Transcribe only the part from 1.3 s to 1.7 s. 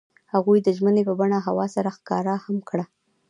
هوا